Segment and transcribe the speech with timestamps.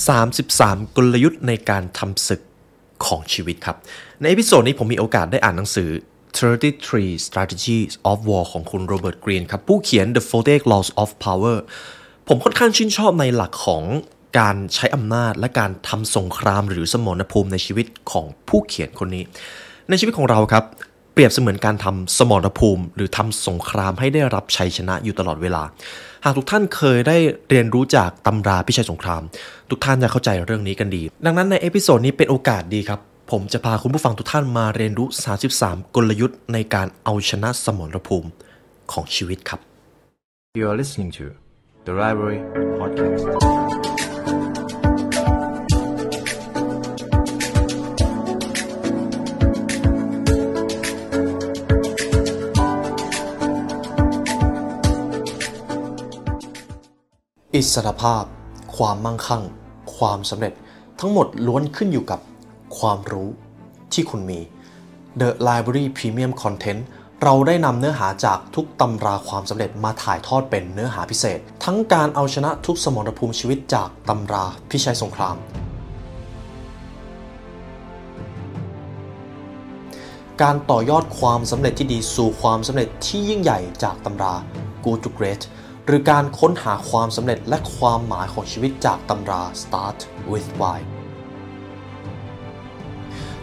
[0.00, 2.40] 33 กลยุทธ์ในการทำศึก
[3.06, 3.76] ของชีวิตครับ
[4.20, 5.90] ใน episode นี้ผมมีโอกาสได้อ่านหนังสือ
[6.38, 11.56] 33 Strategies of War ของคุณโรเบิร์ตกรีนครับ ผู้เขียน The 48 Laws of Power
[12.28, 13.84] ผมค่อนข้างชื่นชอบในหลักของ
[14.38, 19.24] การใช้อำนาจและการทำสงครามหรือสมรภูมิในชีวิตของผู้เขียนคนนี้
[19.88, 20.64] ในชีวิตของเราครับ
[21.12, 25.62] เปรียบเสมือนการทำสมรภูมิ หรือทำสงครามให้ได้รับชัยชนะอยู่ตลอดเวลา
[26.24, 27.16] หากทุกท่านเคยได้
[27.48, 29.22] เรียนรู้จากตำราพิชัยสงคราม
[29.70, 35.08] ทุกท่านจะเข้าใจเรื่องนี้กันดี ดังนั้นใน episode นี้เป็นโอกาสดีครับ ผมจะพาคุณผู้ฟังทุกท่านมาเรียนรู้
[35.52, 38.28] 33 กลยุทธ์ในการเอาชนะสมรภูมิ
[38.92, 39.60] ของชีวิตครับ
[40.60, 41.24] You are listening to
[41.86, 42.38] the Library
[42.78, 43.91] Podcast.
[57.62, 58.24] อิสรภาพ
[58.76, 59.42] ความมั่งคั่ง
[59.96, 60.52] ความสำเร็จ
[61.00, 62.20] ทั้งหมดล้วนขึ้นอยู่กับ
[62.78, 63.28] ความรู้
[63.92, 64.40] ที่คุณมี
[65.20, 66.80] The Library Premium Content
[67.22, 75.36] เราได้นำเนื้อหาจากทุกตำราความสำเร็จมาถ่ายทอดเป็นเนื้อหาพิเศษ ทั้งการเอาชนะทุกสมรภูมิชีวิตจากตำราพิชัยสงคราม
[80.42, 84.34] การต่อยอดความสำเร็จที่ดีสู่ความสำเร็จที่ยิ่งใหญ่จากตำรา
[84.84, 85.42] Good to Great
[85.86, 89.98] หรือการค้นหาความสำเร็จและความหมายของชีวิตจากตำรา Start
[90.30, 90.78] with Why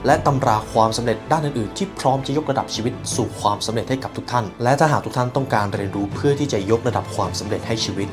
[0.05, 8.07] และตำราความสำเร็จด้านอื่นๆ ที่พร้อมจะยกระดับชีวิตสู่ความสำเร็จให้กับทุกท่าน และถ้าหากทุกท่านต้องการเรียนรู้เพื่อที่จะยกระดับความสำเร็จให้ชีวิต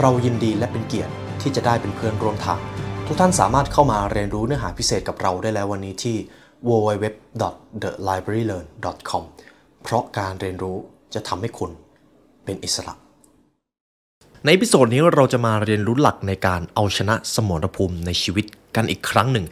[0.00, 2.60] เรายินดีและเป็นเกียรติที่จะได้เป็นเพื่อนร่วมทาง
[3.06, 6.16] ทุกท่านสามารถเข้ามาเรียนรู้เนื้อหาพิเศษกับเราได้แล้ววันนี้ที่
[6.68, 9.22] www.thelibrarylearn.com
[9.82, 10.76] เพราะการเรียนรู้
[11.14, 11.70] จะทำให้คุณ
[12.44, 12.94] เป็นอิสระ
[14.46, 18.44] ใน episode นี้เราจะมาเรียนรู้หลักในการเอาชนะสมรภูมิในชีวิต
[18.76, 19.46] กันอีกครั้งหนึ่ง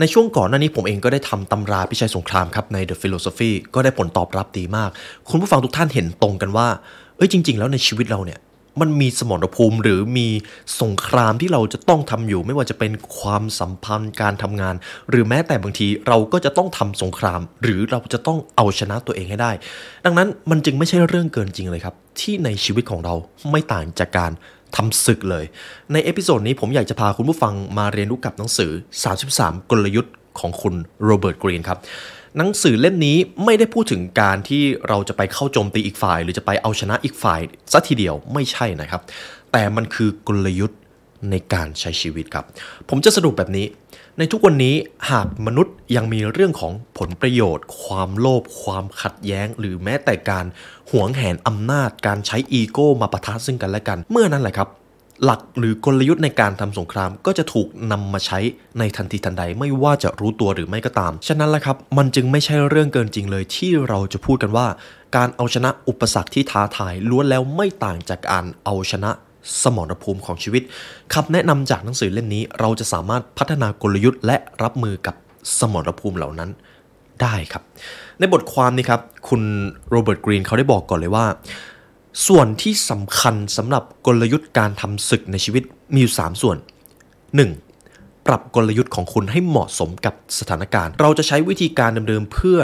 [0.00, 4.90] ในช่วงก่อนหน้านี้ผมเองก็ได้ทำตำราพิชัยสงครามครับใน The Philosophy ก็ได้ผลตอบรับดีมาก
[5.28, 6.68] คุณผู้ฟังทุกท่านเห็นตรงกันว่า
[7.16, 8.38] เอ้ยจริง ๆ แล้วในชีวิตเราเนี่ย
[8.80, 10.28] มันมีสมรภูมิหรือมี
[10.80, 14.74] สงครามที่เราจะต้องทำอยู่ ไม่ว่าจะเป็นความสัมพันธ์การทำงาน
[15.10, 19.52] หรือแม้แต่บางทีเราก็จะต้องทำสงคราม หรือเราจะต้องเอาชนะตัวเองให้ได้
[20.04, 23.14] ดังนั้นมันจึงไม่ใช่เรื่องเกินจริงเลยครับ ที่ในชีวิตของเรา
[23.50, 24.32] ไม่ต่างจากการ
[24.76, 25.44] ทำศึกเลย
[25.92, 28.70] ใน episode นี้ผมอยากจะพาคุณผู้ฟังมาเรียนรู้กับหนังสือ
[29.20, 30.74] 33 กลยุทธ์ของคุณ
[31.04, 31.78] โรเบิร์ตกรีนครับ
[32.38, 37.40] หนังสือเล่มนี้ไม่ได้พูดถึงการที่เราจะไปเข้าโจมตีอีกฝ่าย หรือจะไปเอาชนะอีกฝ่าย
[37.72, 39.02] ซะทีเดียวไม่ใช่นะครับ
[39.52, 40.78] แต่มันคือกลยุทธ์
[41.30, 42.44] ในการใช้ชีวิตครับ
[42.88, 43.66] ผมจะสรุปแบบนี้
[44.18, 44.74] ในทุกวันนี้
[45.10, 50.46] หากมนุษย์ยังมีเรื่องของผลประโยชน์ ความโลภความขัดแย้ง หรือแม้แต่การ
[50.90, 54.68] หวงแหนอำนาจ การใช้อีโก้มาปะทะซึ่งกันและกัน เมื่อนั้นแหละครับ
[55.24, 58.38] หลักหรือกลยุทธ์ในการทำสงครามก็จะถูกนำมาใช้
[58.78, 64.66] ในทันทีทันใดไม่ว่าจะรู้ตัวหรือไม่ก็ตาม ฉะนั้นแหละครับ มันจึงไม่ใช่เรื่องเกินจริงเลย ที่เราจะพูดกันว่า
[65.16, 69.10] การเอาชนะอุปสรรคที่ท้าทายล้วนแล้วไม่ต่างจากการเอาชนะ
[69.62, 70.62] สมรภูมิของชีวิต
[71.14, 75.14] คำแนะนำจากหนังสือเล่มนี้ เราจะสามารถพัฒนากลยุทธ์และรับมือกับ
[75.58, 76.50] สมรภูมิเหล่านั้น
[77.22, 77.62] ได้ครับ
[78.18, 79.42] ในบทความนี้ครับ คุณ
[79.90, 81.26] โรเบิร์ตกรีนเขาได้บอกก่อนเลยว่า
[82.26, 86.56] ส่วนที่สำคัญสำหรับกลยุทธ์การทำศึกในชีวิตมีอยู่ 3 ส่วน
[87.62, 88.26] 1.
[88.26, 92.58] ปรับกลยุทธ์ของคุณให้เหมาะสมกับสถานการณ์ เราจะใช้วิธีการเดิมๆเพื่อ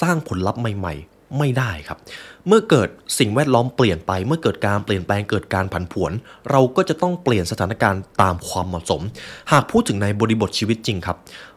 [0.00, 1.98] สร้างผลลัพธ์ใหม่ ๆ ไม่ได้ครับ
[2.46, 6.12] เมื่อเกิดสิ่งแวดล้อมเปลี่ยนไป เมื่อเกิดการเปลี่ยนแปลงเกิดการผันผวน
[6.50, 9.02] เราก็จะต้องเปลี่ยนสถานการณ์ตามความเหมาะสม
[9.52, 11.16] หากพูดถึงในบริบทชีวิตจริงครับ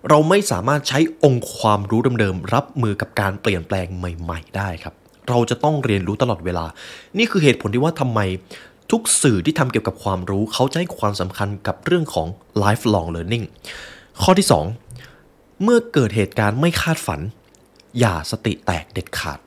[0.09, 4.93] เราไม่สามารถใช้องค์ความรู้เดิมๆรับมือกับการเปลี่ยนแปลงใหม่ ๆ ได้ครับ
[5.29, 6.65] เราจะต้องเรียนรู้ตลอดเวลา
[7.17, 8.19] นี่คือเหตุผลที่ว่าทำไม
[8.91, 12.27] ทุกสื่อที่ทำเกี่ยวกับความรู้ เขาจะให้ความสำคัญกับเรื่องของ
[12.63, 13.45] lifelong learning
[14.21, 14.47] ข้อที่
[15.03, 17.21] 2 เมื่อเกิดเหตุการณ์ไม่คาดฝัน
[17.99, 19.39] อย่าสติแตกเด็ดขาด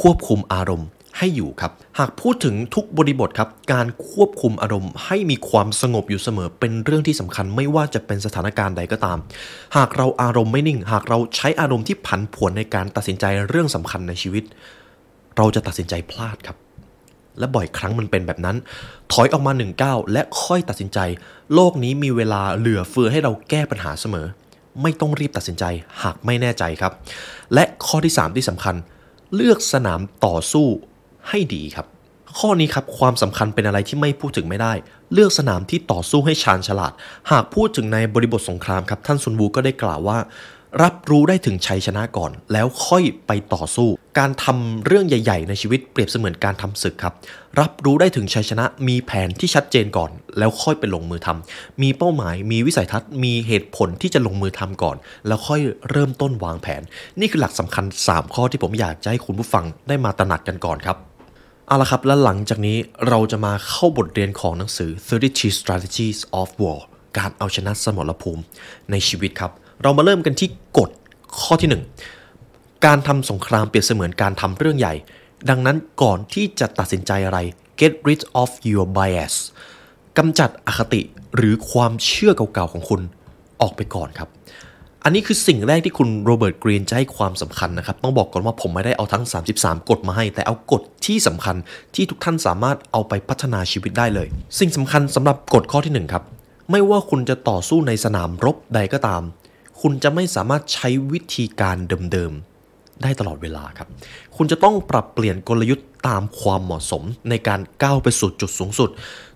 [0.00, 9.18] ควบคุมอารมณ์ให้อยู่ครับ หากพูดถึงทุกบริบทครับ การควบคุมอารมณ์ ให้มีความสงบอยู่เสมอ เป็นเรื่องที่สำคัญไม่ว่าจะเป็นสถานการณ์ใดก็ตาม
[9.76, 14.44] หากเราอารมณ์ไม่นิ่ง หากเราใช้อารมณ์ที่ผันผวนในการตัดสินใจเรื่องสำคัญในชีวิต
[15.36, 16.56] เราจะตัดสินใจพลาดครับ
[17.38, 18.56] และบ่อยครั้งมันเป็นแบบนั้น
[19.12, 20.98] ถอยออกมาหนึ่งก้าวและค่อยตัดสินใจ
[21.54, 24.26] โลกนี้มีเวลาเหลือเฟือให้เราแก้ปัญหาเสมอ
[24.82, 25.64] ไม่ต้องรีบตัดสินใจ
[26.02, 26.92] หากไม่แน่ใจครับ
[27.54, 28.74] และข้อที่ 3 ที่สำคัญ
[29.34, 30.66] เลือกสนามต่อสู้
[31.28, 31.86] ให้ดีครับ
[32.38, 34.72] ข้อนี้ครับความสำคัญเป็นอะไรที่ไม่พูดถึงไม่ได้
[35.12, 36.92] เลือกสนามที่ต่อสู้ให้ชาญฉลาด
[37.30, 40.18] หากพูดถึงในบริบทสงครามครับท่านซุนวูก็ได้กล่าวว่า
[40.82, 47.14] รับรู้ได้ถึงชัยชนะก่อน แล้วค่อยไปต่อสู้ การทำเรื่องใหญ่ ๆ ในชีวิตเปรียบเสมือนการทำศึกครับ
[47.60, 54.96] รับรู้ได้ถึงชัยชนะ มีแผนที่ชัดเจนก่อน แล้วค่อยไปลงมือทำมีเป้าหมาย มีวิสัยทัศน์ มีเหตุผลที่จะลงมือทำก่อน
[55.26, 55.60] แล้วค่อย
[55.90, 56.82] เริ่มต้นวางแผน
[57.20, 60.96] นี่คือหลักสำคัญ 3 ข้อที่ผมอยากจะให้คุณผู้ฟังได้มาตระหนักกันก่อนครับ
[61.68, 62.76] เอาละครับ และหลังจากนี้
[63.08, 64.90] เราจะมาเข้าบทเรียนของหนังสือ
[65.26, 66.78] 33 Strategies of War
[67.18, 68.42] การเอาชนะสมรภูมิ
[68.90, 69.52] ในชีวิตครับ
[69.82, 70.90] เรามาเริ่มกันที่กฎ
[71.40, 71.70] ข้อที่
[72.26, 74.94] 1 การทำสงครามเปรียบเสมือนการทำเรื่องใหญ่
[75.48, 77.38] ดังนั้นก่อนที่จะตัดสินใจอะไร
[77.80, 79.34] get rid of your bias
[80.18, 81.00] กำจัดอคติ
[81.36, 83.00] หรือความเชื่อเก่าๆของคุณ
[83.60, 84.28] ออกไปก่อนครับ
[85.04, 89.24] อันนี้คือสิ่งแรกที่คุณโรเบิร์ตกรีนจะให้ความสำคัญนะครับ ต้องบอกก่อนว่าผมไม่ได้เอาทั้ง
[89.56, 91.56] 33 กฎมาให้ แต่เอากฎที่สำคัญ
[91.94, 94.28] ที่ทุกท่านสามารถเอาไปพัฒนาชีวิตได้เลย
[94.58, 96.22] สิ่งสำคัญสำหรับกฎข้อที่1ครับ
[96.70, 99.22] ไม่ว่าคุณจะต่อสู้ในสนามรบใดก็ตาม
[99.80, 101.76] คุณจะไม่สามารถใช้วิธีการ
[102.12, 103.88] เดิมๆ ได้ตลอดเวลาครับ
[104.36, 108.90] คุณจะต้องปรับเปลี่ยนกลยุทธ์ตามความเหมาะสมในการก้าวไปสู่จุดสูงสุด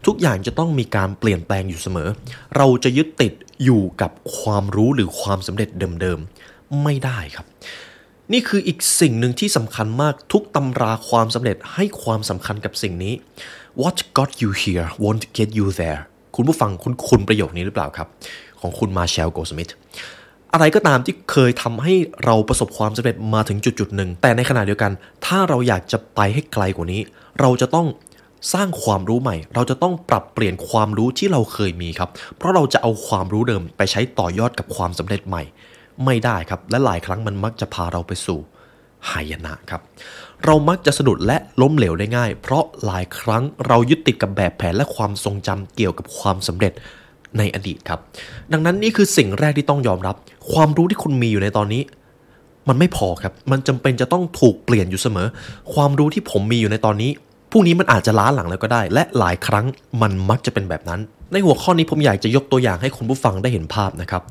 [0.07, 2.09] ทุกอย่างจะต้องมีการเปลี่ยนแปลงอยู่เสมอ
[2.57, 3.33] เราจะยึดติด
[3.65, 5.69] อยู่กับความรู้หรือความสำเร็จ
[6.01, 7.47] เดิมๆ ไม่ได้ครับ
[8.33, 13.15] นี่คืออีกสิ่งหนึ่งที่สำคัญมากทุกตำราความสำเร็จให้ความสำคัญกับสิ่งนี้
[13.83, 16.01] What got you here won't get you there
[16.37, 18.09] คุณผู้ฟังคุณคุณประโยคนี้หรือเปล่าครับ
[18.61, 19.71] ของคุณมาเชลโกสมิธ
[20.53, 21.95] อะไรก็ตามที่เคยทำให้
[22.25, 24.93] เราประสบความสำเร็จมาถึงจุดจุดหนึ่ง แต่ในขณะเดียวกัน
[25.27, 27.01] ถ้าเราอยากจะไปให้ไกลกว่านี้
[27.41, 27.87] เราจะต้อง
[28.53, 35.43] สร้างความรู้ใหม่ เราจะต้องปรับเปลี่ยนความรู้ที่เราเคยมีครับ เพราะเราจะเอาความรู้เดิมไปใช้ต่อยอดกับความสำเร็จใหม่
[36.05, 38.39] ไม่ได้ครับ และหลายครั้งมันมักจะพาเราไปสู่
[39.11, 39.81] หายนะครับ
[40.45, 46.73] เรามักจะสะดุดและล้มเหลวได้ง่าย เพราะหลายครั้งเรายึดติดกับแบบแผนและความทรงจำเกี่ยวกับความสำเร็จ
[47.39, 47.99] ในอดีตครับ
[48.53, 50.17] ดังนั้นนี่คือสิ่งแรกที่ต้องยอมรับ
[50.53, 51.83] ความรู้ที่คุณมีอยู่ในตอนนี้
[52.69, 55.29] มันไม่พอครับ มันจำเป็นจะต้องถูกเปลี่ยนอยู่เสมอ
[55.75, 57.11] ความรู้ที่ผมมีอยู่ในตอนนี้
[57.51, 59.67] พรุ่งนี้มันอาจจะล้าหลังแล้วก็ได้ และหลายครั้ง
[60.03, 61.01] มันมักจะเป็นแบบนั้น
[61.33, 64.23] ในหัวข้อนี้ผมอยากจะยกตัวอย่างให้คุณผู้ฟังได้เห็นภาพนะครับ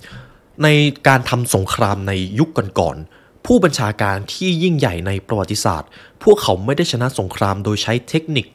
[0.64, 0.68] ใน
[1.08, 2.50] การทำสงครามในยุค
[2.80, 5.90] ก่อนๆ ผู้บัญชาการที่ยิ่งใหญ่ในประวัติศาสตร์
[6.24, 8.46] พวกเขาไม่ได้ชนะสงครามโดยใช้เทคนิค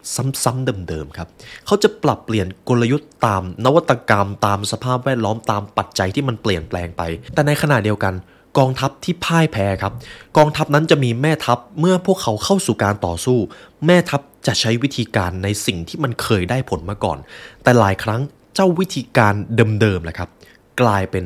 [0.44, 1.28] ซ้ำๆเดิมๆครับ
[1.66, 7.02] เขาจะปรับเปลี่ยนกลยุทธ์ตามนวัตกรรม ตามสภาพแวดล้อมตามปัจจัยที่มันเปลี่ยนแปลงไป
[7.34, 8.14] แต่ในขณะเดียวกัน
[8.58, 9.92] กองทัพที่พ่ายแพ้ครับ
[10.36, 13.38] กองทัพนั้นจะมีแม่ทัพเมื่อพวกเขาเข้าสู่การต่อสู้
[13.86, 17.18] แม่ทัพจะใช้วิธีการในสิ่งที่มันเคยได้ผลมาก่อน
[17.62, 18.20] แต่หลายครั้ง
[18.54, 19.34] เจ้าวิธีการ
[19.80, 20.28] เดิมๆแหละครับ
[20.80, 21.24] กลายเป็น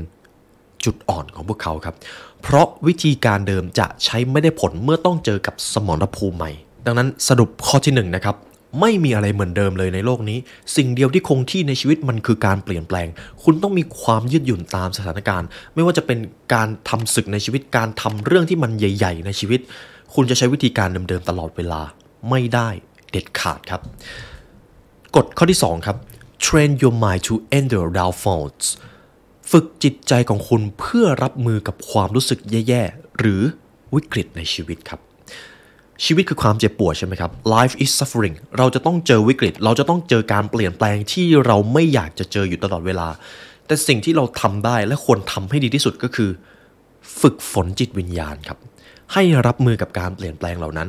[0.84, 1.94] จุดอ่อนของพวกเขาครับ
[2.42, 6.50] เพราะวิธีการเดิมจะใช้ไม่ได้ผลเมื่อต้องเจอกับสมรภูมิใหม่
[6.86, 8.36] ดังนั้นสรุปข้อที่1นนะครับ
[8.80, 10.38] ไม่มีอะไรเหมือนเดิมเลยในโลกนี้
[10.76, 13.08] สิ่งเดียวที่คงที่ในชีวิตมันคือการเปลี่ยนแปลง
[13.42, 16.18] คุณต้องมีความยืดหยุ่นตามสถานการณ์ ไม่ว่าจะเป็น
[16.54, 19.60] การทำศึกในชีวิตการทำเรื่องที่มันใหญ่ ๆ ในชีวิต
[20.14, 21.80] คุณจะใช้วิธีการเดิมๆตลอดเวลา
[22.30, 22.68] ไม่ได้
[23.10, 23.80] เด็ดขาดครับ
[25.16, 25.96] กฎข้อที่ 2 ครับ
[26.46, 28.64] train your mind to endure downfalls
[29.50, 33.42] ฝึกจิตใจของคุณเพื่อรับมือกับความรู้สึกแย่ๆ หรือ
[33.94, 35.00] วิกฤตในชีวิตครับ
[36.04, 43.08] ชีวิตคือความเจ็บปวดใช่ไหมครับ life is suffering เราจะต้องเจอวิกฤต เราจะต้องเจอการเปลี่ยนแปลงที่เราไม่อยากจะเจออยู่ตลอดเวลา
[43.66, 46.30] แต่สิ่งที่เราทำได้และควรทำให้ดีที่สุดก็คือ
[47.20, 48.58] ฝึกฝนจิตวิญญาณครับ
[49.12, 50.88] ให้รับมือกับการเปลี่ยนแปลงเหล่านั้น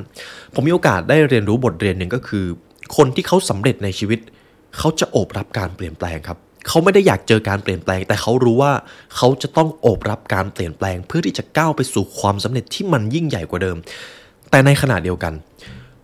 [0.53, 2.45] ผมมีโอกาสได้เรียนรู้บทเรียนหนึ่งก็คือ
[2.97, 4.19] คนที่เขาสำเร็จในชีวิต
[4.77, 8.73] เขาจะโอบรับการเปลี่ยนแปลงครับ เขาไม่ได้อยากเจอการเปลี่ยนแปลง แต่เขารู้ว่า
[9.15, 13.77] เขาจะต้องโอบรับการเปลี่ยนแปลง เพื่อที่จะก้าวไปสู่ความสำเร็จที่มันยิ่งใหญ่กว่าเดิม
[14.51, 15.33] แต่ในขณะเดียวกัน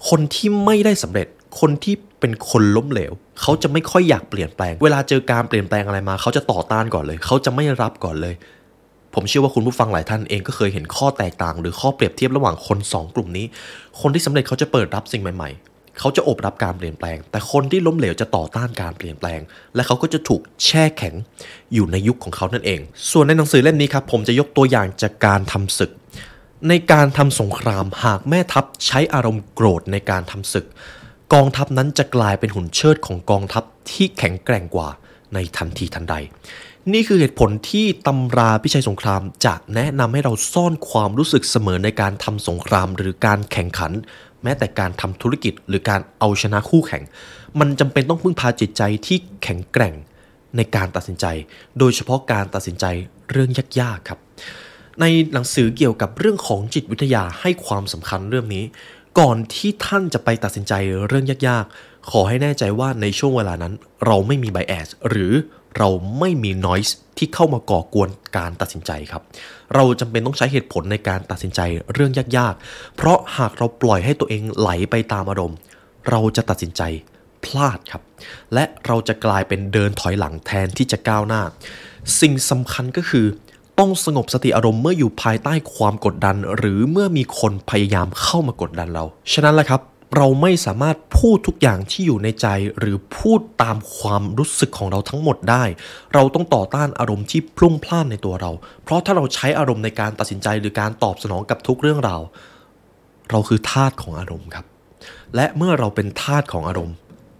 [0.10, 1.27] คนที่ไม่ได้สำเร็จ
[1.60, 8.36] คนที่เป็นคนล้มเหลว เขาจะไม่ค่อยอยากเปลี่ยนแปลง เวลาเจอการเปลี่ยนแปลงอะไรมา เขาจะต่อต้านก่อนเลย เขาจะไม่รับก่อนเลย
[9.13, 13.46] ผมเชื่อว่าคุณผู้ฟังหลายท่านเองก็เคยเห็นข้อแตกต่าง หรือข้อเปรียบเทียบระหว่างคน 2 กลุ่มนี้
[14.01, 19.40] คนที่สำเร็จเขาจะเปิดรับสิ่งใหม่ๆ เขาจะอบรับการเปลี่ยนแปลง แต่คนที่ล้มเหลวจะต่อต้านการเปลี่ยนแปลง
[19.75, 21.16] และเขาก็จะถูกแช่แข็ง
[21.74, 22.80] อยู่ในยุคของเขานั่นเอง
[23.12, 25.92] ส่วนในหนังสือเล่มนี้ครับผมจะยกตัวอย่างจากการทำศึก
[26.70, 30.66] ในการทำสงครามหากแม่ทัพใช้อารมณ์โกรธในการทำศึก
[31.34, 34.90] กองทัพนั้นจะกลายเป็นหุ่นเชิดของกองทัพที่แข็งแกร่งกว่า
[35.34, 36.16] ในทันทีทันใด
[36.94, 43.92] นี่คือเหตุผลที่ตำราพิชัยสงครามจะแนะนำให้เราซ่อนความรู้สึกเสมอในการทำสงครามหรือการแข่งขัน
[44.46, 47.04] แม้แต่การทำธุรกิจหรือการเอาชนะคู่แข่ง
[47.60, 49.94] มันจำเป็นต้องพึ่งพาจิตใจที่แข็งแกร่ง
[50.58, 51.25] ในการตัดสินใจ
[51.80, 52.86] โดยเฉพาะการตัดสินใจ
[53.32, 54.20] เรื่องยากๆครับ
[55.02, 58.64] ในหนังสือเกี่ยวกับเรื่องของจิตวิทยาให้ความสำคัญเรื่องนี้
[59.20, 60.74] ก่อนที่ท่านจะไปตัดสินใจ
[61.08, 63.74] เรื่องยากๆ ขอให้แน่ใจว่าในช่วงเวลานั้น
[64.06, 65.34] เราไม่มีไบแอสหรือ
[65.77, 65.89] เรา
[66.20, 69.22] ไม่มี noise ที่เข้ามาก่อกวนการตัดสินใจครับ
[69.75, 71.60] เราจำเป็นต้องใช้เหตุผลในการตัดสินใจ
[71.94, 75.58] เรื่องยากๆ เพราะหากเราปล่อยให้ตัวเองไหลไปตามอารมณ์
[76.10, 76.82] เราจะตัดสินใจ
[77.44, 78.01] พลาดครับ
[78.53, 81.41] และเราจะกลายเป็นเดินถอยหลังแทนที่จะก้าวหน้า
[82.20, 83.25] สิ่งสำคัญก็คือ
[83.79, 89.82] ต้องสงบสติอารมณ์เมื่ออยู่ภายใต้ความกดดัน หรือเมื่อมีคนพยายามเข้ามากดดันเรา ฉะนั้นแหละครับ
[90.15, 92.48] เราไม่สามารถพูดทุกอย่างที่อยู่ในใจ
[92.79, 95.63] หรือพูดตามความรู้สึกของเราทั้งหมดได้
[96.13, 98.51] เราต้องต่อต้านอารมณ์ที่พลุ่งพล่านในตัวเรา
[98.84, 102.22] เพราะถ้าเราใช้อารมณ์ในการตัดสินใจหรือการตอบสนองกับทุกเรื่องราว
[103.31, 104.65] เราคือทาสของอารมณ์ครับ
[105.36, 106.95] และเมื่อเราเป็นทาสของอารมณ์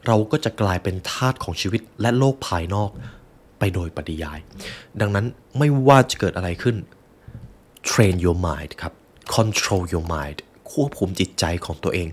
[0.08, 2.90] เราก็จะกลายเป็นทาสของชีวิตและโลกภายนอก
[3.60, 4.40] ไปโดยปริยาย
[5.00, 5.26] ดังนั้น
[5.58, 6.76] ไม่ว่าจะเกิดอะไรขึ้น
[7.90, 8.94] train your mind ครับ
[9.36, 10.38] control your mind
[10.72, 12.08] ควบคุมจิตใจของตัวเอง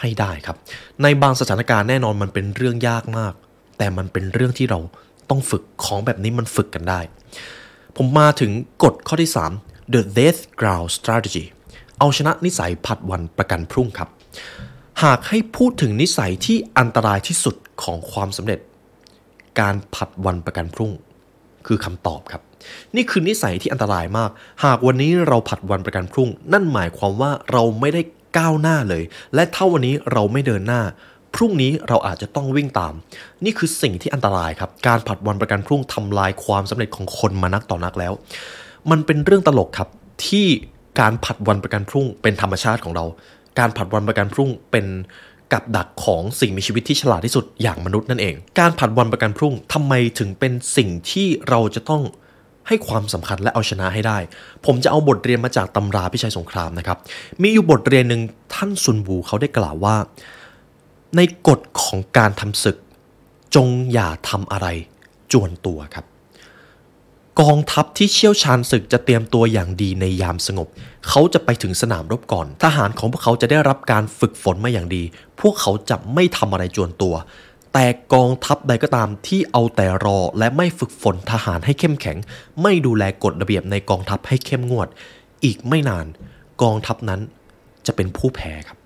[0.00, 0.56] ให้ได้ครับ
[1.02, 3.34] ในบางสถานการณ์แน่นอนมันเป็นเรื่องยากมาก
[3.78, 4.78] แต่มันเป็นเรื่องที่เรา
[5.30, 7.00] ต้องฝึกของแบบนี้มันฝึกกันได้
[7.96, 8.50] ผมมาถึง
[8.82, 9.30] กฎข้อที่
[9.62, 11.44] 3 the death ground strategy
[11.98, 14.08] เอาชนะนิสัยผัดวันประกันพรุ่งครับ
[15.04, 18.60] หากให้พูดถึงนิสัยที่อันตรายที่สุดของความสำเร็จ
[19.60, 20.92] การผัดวันประกันพรุ่ง
[21.66, 22.42] คือคำตอบครับ
[22.96, 24.30] นี่คือนิสัยที่อันตรายมาก
[24.64, 28.02] หากวันนี้เราผัดวันประกันพรุ่ง นั่นหมายความว่าเราไม่ได้
[28.38, 29.02] ก้าวหน้าเลย
[29.34, 30.82] และถ้าวันนี้เราไม่เดินหน้า
[31.34, 32.94] พรุ่งนี้เราอาจจะต้องวิ่งตาม
[33.44, 38.12] นี่คือสิ่งที่อันตรายครับ การผัดวันประกันพรุ่งทำลายความสำเร็จของคนมานักต่อนักแล้ว
[38.90, 39.88] มันเป็นเรื่องตลกครับ
[40.26, 40.46] ที่
[41.00, 43.04] การผัดวันประกันพรุ่งเป็นธรรมชาติของเรา
[43.58, 44.86] การผัดวันประกันพรุ่งเป็น
[45.52, 52.02] กับดักของสิ่งมีชีวิตที่ฉลาดที่สุดอย่างมนุษย์นั่นเอง การผัดวันประกันพรุ่งทำไมถึงเป็นสิ่งที่เราจะต้อง
[52.68, 54.18] ให้ความสำคัญและเอาชนะให้ได้
[54.66, 56.98] ผมจะเอาบทเรียนมาจากตำราพิชัยสงครามนะครับ
[57.42, 58.20] มีอยู่บทเรียนหนึ่ง
[58.54, 59.96] ท่านซุนวูเขาได้กล่าวว่า
[61.16, 62.76] ในกฎของการทำศึก
[63.54, 64.66] จงอย่าทำอะไร
[65.32, 66.06] จวนตัวครับ
[67.40, 70.68] กองทัพที่เชี่ยวชาญศึกจะเตรียมตัวอย่างดีในยามสงบ
[71.08, 75.02] เขาจะไปถึงสนามรบก่อน ทหารของพวกเขาจะได้รับการฝึกฝนมาอย่างดี
[75.40, 77.14] พวกเขาจะไม่ทำอะไรจวนตัว
[77.74, 82.16] แต่กองทัพใดก็ตามที่เอาแต่รอและไม่ฝึกฝนทหารให้เข้มแข็ง
[82.62, 84.88] ไม่ดูแลกฎระเบียบในกองทัพให้เข้มงวด
[85.44, 86.06] อีกไม่นาน
[86.62, 87.20] กองทัพนั้น
[87.86, 88.78] จะเป็นผู้แพ้ครับ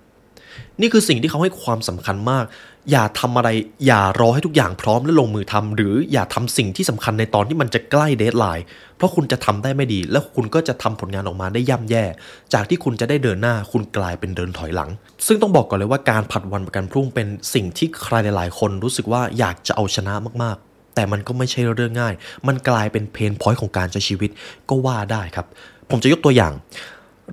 [0.81, 2.45] นี่คือสิ่งที่เขาให้ความสำคัญมาก
[2.91, 3.49] อย่าทำอะไร
[3.87, 8.65] อย่ารอให้ทุกอย่างพร้อมและลงมือทำหรืออย่าทำสิ่งที่สำคัญในตอนที่มันจะใกล้ deadline
[8.97, 12.05] เพราะคุณจะทำได้ไม่ดี แล้วคุณก็จะทำผลงานออกมาได้ย่ำแย่
[12.53, 14.89] จากที่คุณจะได้เดินหน้าคุณกลายเป็นเดินถอยหลัง
[15.27, 22.13] ซึ่งต้องบอกก่อนเลยว่าการผัดวันประกันพรุ่งเป็นสิ่งที่ใครหลายๆ คนรู้สึกว่าอยากจะเอาชนะมากๆ แต่มันก็ไม่ใช่เรื่องง่าย
[22.47, 24.29] มันกลายเป็น pain point ของการใช้ชีวิต
[24.69, 25.45] ก็ว่าได้ครับ
[25.89, 26.53] ผมจะยกตัวอย่าง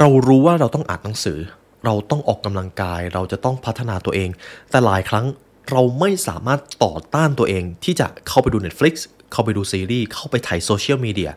[0.00, 1.38] เรารู้ว่าเราต้องอ่านหนังสือ
[1.84, 4.30] เราต้องออกกำลังกายเราจะต้องพัฒนาตัวเอง
[4.70, 5.26] แต่หลายครั้ง
[5.70, 8.94] เราไม่สามารถต่อต้านตัวเองที่จะเข้าไปดู Netflix
[9.32, 11.30] เข้าไปดูซีรีส์เข้าไปถ่ายโซเชียลมีเดีย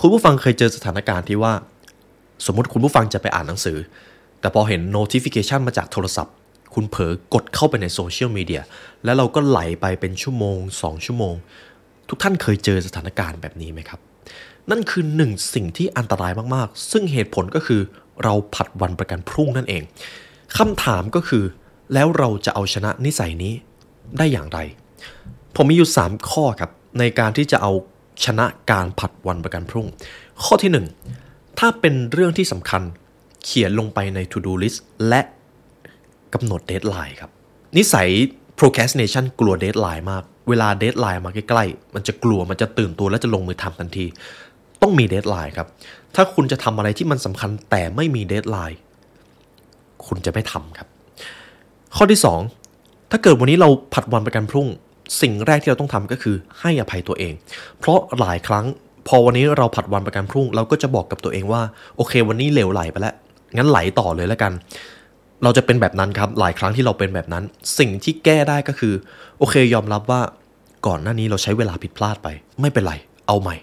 [0.00, 1.52] คุณผู้ฟังเคยเจอสถานการณ์ที่ว่า
[2.46, 3.78] สมมติคุณผู้ฟังจะไปอ่านหนังสือ
[4.40, 6.34] แต่พอเห็น notification มาจากโทรศัพท์
[6.74, 8.62] คุณเผลอกดเข้าไปในโซเชียลมีเดีย
[9.04, 11.34] แล้วเราก็ไหลไปเป็นชั่วโมง 2 ชั่วโมง
[12.08, 14.00] ทุกท่านเคยเจอสถานการณ์แบบนี้ไหมครับ
[14.70, 17.80] นั่นคือหนึ่งสิ่งที่อันตรายมากๆ ซึ่งเหตุผลก็คือ
[18.24, 19.82] เราผัดวันประกันพรุ่งนั่นเอง
[20.58, 21.44] คำถามก็คือ
[21.92, 23.52] แล้วเราจะเอาชนะนิสัยนี้
[24.18, 24.58] ได้อย่างไร
[25.56, 27.72] ผมมีอยู่ 3 ข้อครับ ในการที่จะเอา
[28.24, 29.86] ชนะการผัดวันประกันพรุ่ง
[30.42, 30.70] ข้อที่
[31.16, 32.82] 1 ถ้าเป็นเรื่องที่สำคัญ
[33.44, 35.20] เขียนลงไปใน to do list และ
[36.34, 37.30] กำหนด deadline ครับ
[37.76, 38.08] นิสัย
[38.58, 44.06] procrastination กลัว deadline มาก เวลา deadline มาใกล้ๆ มันจะกลัวมันจะตื่นตัวและจะลงมือทำทันที
[44.82, 45.68] ต้องมี deadline ครับ
[46.14, 48.78] ถ้าคุณจะทำอะไรที่มันสำคัญแต่ไม่มี deadline
[50.06, 50.88] คุณจะไม่ทำครับ
[51.96, 52.20] ข้อที่
[52.66, 54.68] 2 ถ้าเกิดวันนี้เราผัดวันประกันพรุ่ง
[55.20, 57.34] สิ่งแรกที่เราต้องทำก็คือให้อภัยตัวเอง
[57.78, 58.64] เพราะหลายครั้ง
[59.08, 61.62] พอวันนี้เราผัดวันประกันพรุ่ง เราก็จะบอกกับตัวเองว่า
[61.96, 63.14] โอเค วันนี้เหลวไหลไปแล้ว
[63.56, 64.52] งั้นไหลต่อเลยแล้วกัน
[65.42, 67.44] เราจะเป็นแบบนั้นครับ หลายครั้งที่เราเป็นแบบนั้น
[67.78, 68.94] สิ่งที่แก้ได้ก็คือ
[69.38, 70.20] โอเคยอมรับว่า
[70.86, 72.28] ก่อนหน้านี้เราใช้เวลาผิดพลาดไป
[72.60, 72.94] ไม่เป็นไร
[73.26, 73.56] เอาใหม่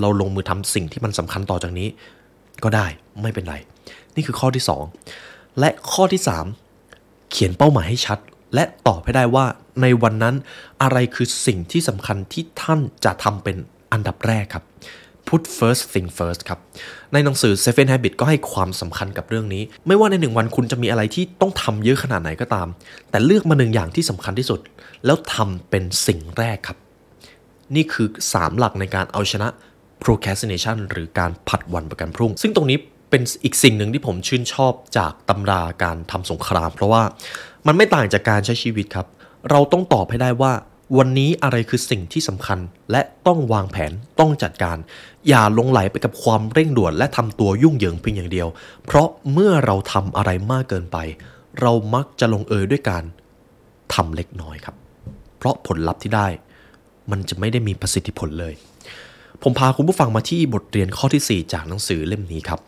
[0.00, 1.88] เราลงมือทำสิ่งที่มันสำคัญต่อจากนี้
[2.64, 2.86] ก็ได้
[3.22, 3.54] ไม่เป็นไร
[4.14, 4.64] นี่คือข้อที่
[5.10, 6.63] 2 และข้อที่ 3
[7.34, 8.18] เขียนเป้าหมายให้ชัด
[8.54, 9.46] และตอบให้ได้ว่า
[9.82, 10.34] ในวันนั้น
[10.82, 13.56] อะไรคือสิ่งที่สำคัญที่ท่านจะทำเป็น
[13.92, 14.64] อันดับแรกครับ
[15.28, 16.58] put first thing first ครับ
[17.12, 22.68] ในหนังสือ Seven Habits ก็ให้ความสำคัญกับเรื่องนี้ ไม่ว่าในหนึ่งวันคุณจะมีอะไรที่ต้องทำเยอะขนาดไหนก็ตาม
[23.10, 24.60] แต่เลือกมาหนึ่งอย่างที่สำคัญที่สุด
[25.06, 26.78] แล้วทำเป็นสิ่งแรกครับ
[27.74, 29.48] นี่คือ 3 หลักในการเอาชนะ
[30.02, 32.78] procrastination หรือการผัดวันประกันพรุ่ง ซึ่งตรงนี้
[33.14, 37.02] เป็นอีกสิ่งหนึ่งที่ผมชื่นชอบจากตำราการทำสงคราม เพราะว่า
[37.66, 39.06] มันไม่ต่างจากการใช้ชีวิตครับ
[39.50, 40.52] เราต้องตอบให้ได้ว่า
[40.98, 42.58] วันนี้อะไรคือสิ่งที่สำคัญ
[42.90, 44.76] และต้องวางแผนต้องจัดการ
[45.28, 48.48] อย่าลงไหลไปกับความเร่งด่วน และทำตัวยุ่งเหยิงเพียงอย่างเดียว
[48.86, 50.98] เพราะเมื่อเราทำอะไรมากเกินไป
[51.60, 53.04] เรามักจะลงเอยด้วยการ
[53.94, 54.76] ทำเล็กน้อยครับ
[55.38, 56.28] เพราะผลลัพธ์ที่ได้
[57.10, 58.54] มันจะไม่ได้มีประสิทธิผลเลย
[59.46, 62.60] ผมพาคุณผู้ฟังมาที่บทเรียนข้อที่ 4 จากหนังสือเล่มนี้ครับ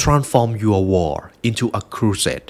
[0.00, 1.16] Transform Your War
[1.48, 2.48] into a Crusade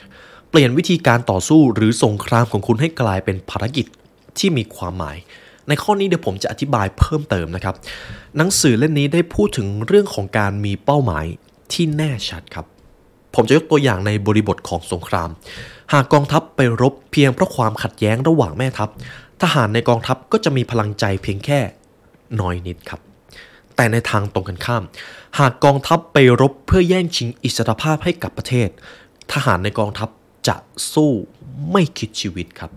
[0.50, 3.86] เปลี่ยนวิธีการต่อสู้หรือสงครามของคุณให้กลายเป็นภารกิจ
[4.38, 5.16] ที่มีความหมาย
[5.68, 7.74] ในข้อนี้เดี๋ยวผมจะอธิบายเพิ่มเติมนะครับ
[8.36, 11.24] หนังสือเล่มนี้ได้พูดถึงเรื่องของการมีเป้าหมาย
[11.72, 12.66] ที่แน่ชัดครับ
[13.34, 15.30] ผมจะยกตัวอย่างในบริบทของสงคราม
[15.92, 18.88] หากกองทัพไปรบเพียงเพราะความขัดแย้งระหว่างแม่ทัพ
[19.42, 21.60] ทหารในกองทัพก็จะมีพลังใจเพียงแค่
[22.42, 23.02] น้อยนิดครับ
[23.82, 24.82] แต่ในทางตรงกันข้าม
[25.38, 28.68] หากกองทัพไปรบเพื่อแย่งชิงอิสรภาพให้กับประเทศ
[29.32, 30.08] ทหารในกองทัพ
[30.48, 30.56] จะ
[30.92, 31.12] สู้
[31.70, 32.70] ไม่คิดชีวิตครับ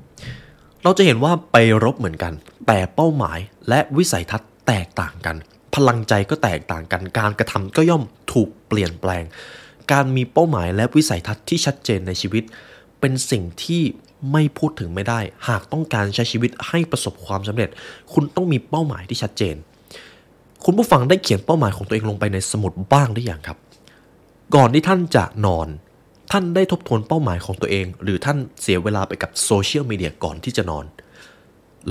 [0.84, 2.34] เราจะเห็นว่าไปรบเหมือนกัน
[2.68, 5.36] แต่เป้าหมายและวิสัยทัศน์แตกต่างกัน
[5.76, 9.24] พลังใจก็แตกต่างกัน การกระทำก็ย่อมถูกเปลี่ยนแปลง
[9.92, 12.44] การมีเป้าหมายและวิสัยทัศน์ที่ชัดเจนในชีวิต
[13.00, 13.84] เป็นสิ่งที่
[14.32, 17.70] ไม่พูดถึงไม่ได้ หากต้องการใช้ชีวิตให้ประสบความสำเร็จ
[18.14, 19.58] คุณต้องมีเป้าหมายที่ชัดเจน
[20.68, 23.58] คุณผู้ฟังได้เขียนเป้าหมายของตัวเองลงไปในสมุดบ้างหรือยังครับ
[24.56, 25.68] ก่อนที่ท่านจะนอน
[26.32, 30.86] ท่านได้ทบทวนเป้าหมายของตัวเอง หรือท่านเสียเวลาไปกับโซเชียลมีเดียก่อนที่จะนอน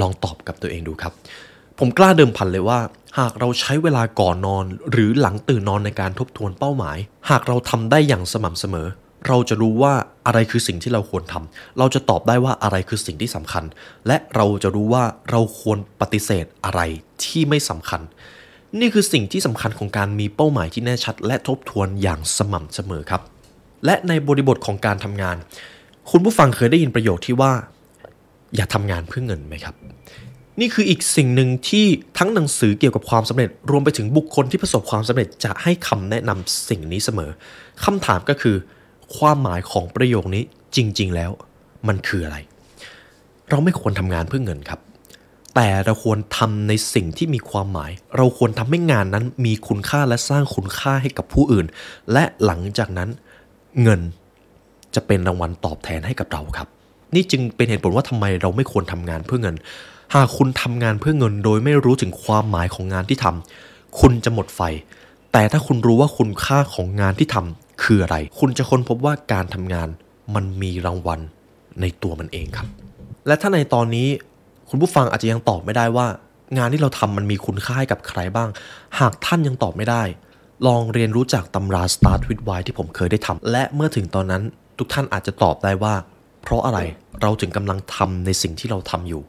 [0.01, 1.13] ลองตอบกับตัวเองดูครับ
[1.79, 2.81] ผมกล้าเดิมพันเลยว่า
[3.19, 6.99] หากเราใช้เวลาก่อนนอน หรือหลังตื่นนอนในการทบทวนเป้าหมาย
[7.31, 8.87] หากเราทำได้อย่างสม่ำเสมอ
[9.29, 9.95] เราจะรู้ว่า
[10.27, 13.65] อะไรคือสิ่งที่เราควรทำเราจะตอบได้ว่าอะไรคือสิ่งที่สำคัญ
[14.07, 16.81] และเราจะรู้ว่าเราควรปฏิเสธอะไร
[17.25, 18.03] ที่ไม่สำคัญ
[18.81, 23.23] นี่คือสิ่งที่สำคัญของการมีเป้าหมายที่แน่ชัด และทบทวนอย่างสม่ำเสมอครับ
[23.85, 25.37] และในบริบทของการทำงาน
[26.11, 27.53] คุณผู้ฟังเคยได้ยินประโยคที่ว่า
[28.57, 29.75] อย่าทำงานเพื่อเงินไหมครับ
[30.61, 31.87] นี่คืออีกสิ่งหนึ่งที่
[32.19, 37.31] ทั้งหนังสือเกี่ยวกับความสำเร็จ รวมไปถึงบุคคลที่ประสบความสำเร็จจะให้คำแนะนำสิ่งนี้เสมอ
[37.85, 38.57] คำถามก็คือ
[39.17, 40.43] ความหมายของประโยคนี้
[40.77, 41.31] จริง ๆ แล้ว
[41.89, 42.37] มันคืออะไร
[43.51, 44.81] เราไม่ควรทำงานเพื่อเงินครับ
[45.55, 51.67] แต่เราควรทำในสิ่งที่มีความหมาย เราควรทำให้งานนั้นมีคุณค่าและสร้างคุณค่าให้กับผู้อื่น
[52.13, 53.09] และหลังจากนั้น
[53.83, 54.01] เงิน
[54.95, 56.69] จะเป็นรางวัลตอบแทนให้กับเราครับ
[57.15, 59.57] นี่จึงเป็นเหตุผลว่าทำไมเราไม่ควรทำงานเพื่อเงิน
[60.15, 64.61] หากคุณทำงานเพื่อเงิน โดยไม่รู้ถึงความหมายของงานที่ทำคุณจะหมดไฟ
[65.33, 69.89] แต่ถ้าคุณรู้ว่าคุณค่าของงานที่ทำคืออะไร คุณจะค้นพบว่าการทำงาน
[70.35, 71.21] มันมีรางวัล
[71.81, 72.69] ในตัวมันเองครับ
[73.27, 74.09] และถ้าในตอนนี้
[74.69, 76.07] คุณผู้ฟังอาจจะยังตอบไม่ได้ว่า
[76.59, 78.49] งานที่เราทำมันมีคุณค่าให้กับใครบ้าง
[78.99, 80.03] หากท่านยังตอบไม่ได้
[80.67, 84.43] ลองเรียนรู้จากตำรา Start with Why ที่ผมเคยได้ทำและเมื่อถึงตอนนั้น
[84.79, 85.95] ทุกท่านอาจจะตอบได้ว่า
[86.43, 86.79] เพราะอะไร
[87.23, 89.23] เราถึงกำลังทำในสิ่งที่เราทำอยู่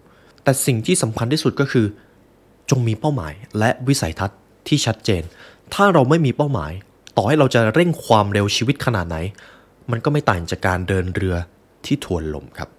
[0.44, 1.86] แต่สิ่งที่สำคัญที่สุดก็คือ
[2.70, 5.24] จงมีเป้าหมายและวิสัยทัศน์ที่ชัดเจน
[5.74, 6.72] ถ้าเราไม่มีเป้าหมาย
[7.18, 9.18] ต่อให้เราจะเร่งความเร็วชีวิตขนาดไหน
[9.92, 11.36] มันก็ไม่ต่างจากการเดินเรือ
[11.86, 12.70] ที่ทวนลมครับ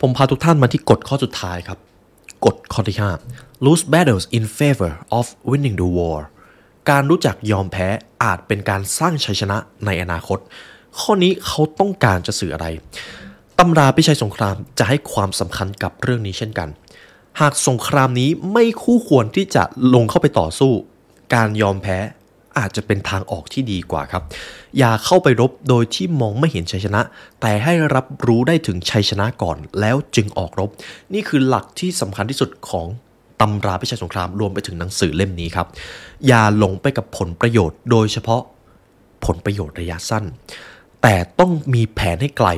[0.00, 1.78] ผมพาทุกท่านมาที่กฎข้อสุดท้ายครับ
[2.44, 2.96] กฎข้อที่
[3.30, 6.18] 5 lose battles in favor of winning the war
[6.90, 7.88] การรู้จักยอมแพ้
[8.22, 10.38] อาจเป็นการสร้างชัยชนะในอนาคต
[10.98, 12.66] ข้อนี้เขาต้องการจะสื่ออะไร
[13.58, 16.68] ตำราพิชัยสงครามจะให้ความสำคัญกับเรื่องนี้เช่นกัน
[17.40, 19.62] หากสงครามนี้ไม่คู่ควรที่จะ
[19.94, 20.72] ลงเข้าไปต่อสู้
[21.34, 21.98] การยอมแพ้
[22.58, 24.22] อาจจะเป็นทางออกที่ดีกว่าครับ
[24.78, 27.00] อย่าเข้าไปรบโดยที่มองไม่เห็นชัยชนะ
[27.40, 30.70] แต่ให้รับรู้ได้ถึงชัยชนะก่อน แล้วจึงออกรบ
[31.14, 32.86] นี่คือหลักที่สำคัญที่สุดของ
[33.40, 35.66] ตำราพิชัยสงครามรวมไปถึงหนังสือเล่มนี้ครับ
[36.26, 38.42] อย่าหลงไปกับผลประโยชน์ โดยเฉพาะ
[39.24, 40.24] ผลประโยชน์ระยะสั้น
[41.02, 42.48] แต่ต้องมีแผนให้ไกล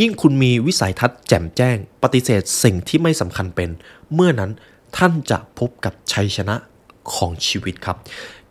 [0.00, 3.70] ยิ่งคุณมีวิสัยทัศน์แจ่มแจ้ง ปฏิเสธสิ่งที่ไม่สำคัญเป็น
[4.14, 4.50] เมื่อนั้น
[4.96, 6.56] ท่านจะพบกับชัยชนะ
[7.14, 7.96] ของชีวิตครับ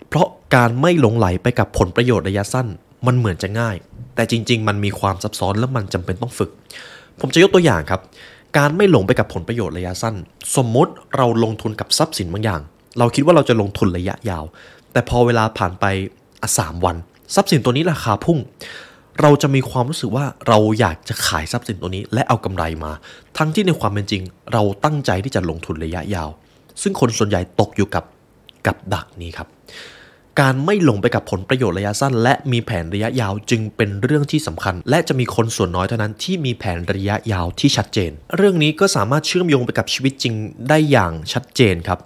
[0.10, 2.68] เพราะการไม่หลงไหลไปกับผลประโยชน์ระยะสั้น
[3.08, 3.76] มันเหมือนจะง่าย
[4.16, 6.50] แต่จริง ๆ มันมีความซับซ้อนและมันจำเป็นต้องฝึก
[7.20, 8.02] ผมจะยกตัวอย่างครับ
[8.58, 10.16] การไม่หลงไปกับผลประโยชน์ระยะสั้น
[10.56, 12.62] สมมติเราลงทุนกับทรัพย์สินบางอย่าง
[13.00, 14.44] เราคิดว่าเราจะลงทุนระยะยาว
[14.92, 15.86] แต่พอเวลาผ่านไป
[16.58, 16.96] สามวัน
[17.36, 18.38] ทรัพย์สินตัวนี้ราคาพุ่ง
[19.22, 22.92] เราจะมีความรู้สึกว่าเราอยากจะขายทรัพย์สินตัวนี้ และเอากำไรมา
[23.38, 24.22] ทั้งที่ในความเป็นจริง
[24.54, 26.30] เราตั้งใจที่จะลงทุนระยะยาว
[26.82, 28.04] ซึ่งคนส่วนใหญ่ตกอยู่กับ
[28.66, 29.48] กับดักนี้ครับ
[30.42, 40.34] การไม่หลงไปกับผลประโยชน์ระยะสั้น และมีแผนระยะยาวจึงเป็นเรื่องที่สำคัญ และจะมีคนส่วนน้อยเท่านั้นที่มีแผนระยะยาวที่ชัดเจน เรื่องนี้ก็สามารถเชื่อมโยงไปกับชีวิตจริง
[40.70, 42.00] ได้อย่างชัดเจนครับ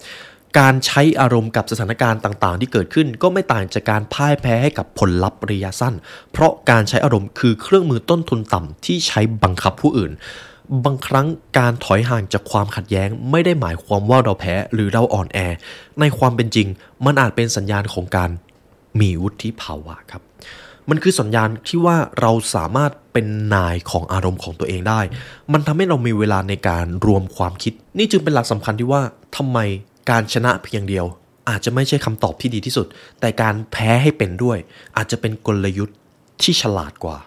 [0.60, 5.96] การใช้อารมณ์กับสถานการณ์ต่างๆ ที่เกิดขึ้นก็ไม่ต่างจากการพ่ายแพ้ให้กับผลลัพธ์ระยะสั้น
[6.32, 10.12] เพราะการใช้อารมณ์คือเครื่องมือต้นทุนต่ำที่ใช้บังคับผู้อื่น
[10.86, 15.40] บางครั้งการถอยห่างจากความขัดแย้ง ไม่ได้หมายความว่าเราแพ้หรือเราอ่อนแอ
[16.00, 16.68] ในความเป็นจริง
[17.06, 18.30] มันอาจเป็นสัญญาณของการ
[19.00, 20.22] มีวุฒิภาวะครับ
[20.90, 25.02] มันคือสัญญาณที่ว่าเราสามารถเป็นนายของอารมณ์ของตัวเองได้
[25.54, 29.02] มันทำให้เรามีเวลาในการรวมความคิด นี่จึงเป็นหลักสำคัญที่ว่า
[29.38, 29.58] ทำไม
[30.10, 31.06] การชนะเพียงเดียว
[31.50, 32.88] อาจจะไม่ใช่คำตอบที่ดีที่สุด
[33.20, 34.58] แต่การแพ้ให้เป็นด้วย
[34.98, 35.98] อาจจะเป็นกลยุทธ์
[36.42, 37.18] ที่ฉลาดกว่า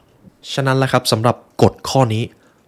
[0.52, 2.22] ฉะนั้นแหละครับสำหรับกฎข้อนี้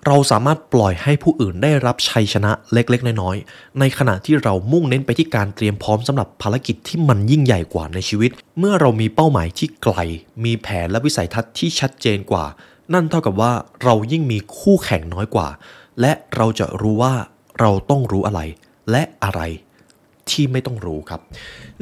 [0.07, 9.97] เราสามารถปล่อยให้ผู้อื่นได้รับชัยชนะเล็กๆ น้อยๆ ในขณะที่เรามุ่งเน้นไปที่การเตรียมพร้อมสำหรับภารกิจที่มันยิ่งใหญ่กว่าในชีวิต เมื่อเรามีเป้าหมายที่ไกล
[10.45, 12.45] มีแผนและวิสัยทัศน์ที่ชัดเจนกว่า
[12.95, 13.53] นั่นเท่ากับว่า
[13.85, 15.49] เรายิ่งมีคู่แข่งน้อยกว่า
[16.01, 17.15] และเราจะรู้ว่า
[17.61, 18.41] เราต้องรู้อะไร
[18.91, 19.41] และอะไร
[20.31, 21.21] ที่ไม่ต้องรู้ครับ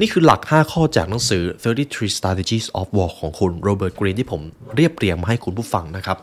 [0.00, 1.42] นี่คือหลัก 5 ข้อจากหนังสือ
[1.80, 4.40] 33 Strategies of War ของคุณโรเบิร์ตกรีนที่ผม
[4.74, 6.18] เรียบเรียงมาให้คุณผู้ฟังนะครับ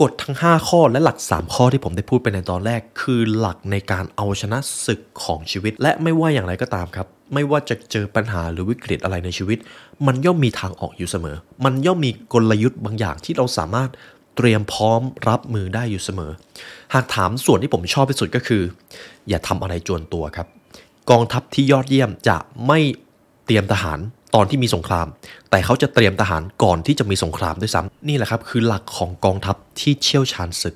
[0.00, 9.58] กฎทั้ง 5 ข้อและหลัก 3 ข้อที่ผมได้พูดไปในตอนแรก คือหลักในการเอาชนะศึกของชีวิต และไม่ว่าอย่างไรก็ตามครับ ไม่ว่าจะเจอปัญหาหรือวิกฤตอะไรในชีวิต
[10.06, 13.90] มันย่อมมีทางออกอยู่เสมอ มันย่อมมีกลยุทธ์บางอย่างที่เราสามารถ
[14.36, 16.32] เตรียมพร้อมรับมือได้อยู่เสมอ
[16.94, 18.62] หากถามส่วนที่ผมชอบที่สุดก็คือ
[19.28, 20.46] อย่าทำอะไรจวนตัวครับ
[21.10, 22.78] กองทัพที่ยอดเยี่ยมจะไม่
[23.46, 23.98] เตรียมทหาร
[24.34, 25.06] ตอนที่มีสงคราม
[25.50, 30.74] แต่เขาจะเตรียมทหารก่อนที่จะมีสงครามด้วยซ้ำนี่แหละครับ คือหลักของกองทัพที่เชี่ยวชาญศึก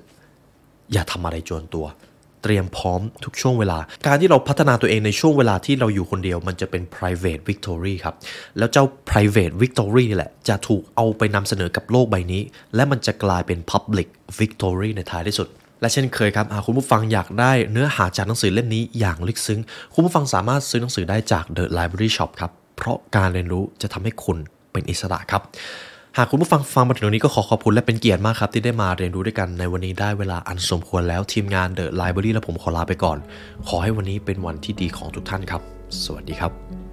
[0.92, 1.86] อย่าทำอะไรจวนตัว
[2.42, 8.14] เตรียมพร้อมทุกช่วงเวลา การที่เราพัฒนาตัวเองในช่วงเวลาที่เราอยู่คนเดียว มันจะเป็น private victory ครับ
[8.58, 12.42] แล้วเจ้า private victory นี่แหละ จะถูกเอาไปนำเสนอกับโลกใบนี้
[12.74, 15.48] และมันจะกลายเป็น public victory ในท้ายที่สุด
[15.80, 19.60] และเช่นเคยครับ หากคุณผู้ฟังอยากได้เนื้อหาจากหนังสือเล่มนี้อย่างลึกซึ้ง
[19.94, 24.38] คุณผู้ฟังสามารถซื้อหนังสือได้จาก The Library Shop ครับ เพราะการเรียนรู้จะทำให้คุณ
[24.72, 25.42] เป็นอิสระครับ
[26.16, 33.18] หากคุณผู้ฟังฟังมาถึงตรงนี้ก็ขอขอบคุณและเป็นเกียรติมากครับ ที่ได้มาเรียนรู้ด้วยกันในวันนี้ได้เวลาอันสมควรแล้วทีมงาน The Library และผมขอลาไปก่อน
[33.68, 35.62] ขอให้วันนี้เป็นวันที่ดีของทุกท่านครับ
[36.04, 36.87] สวัสดีครับ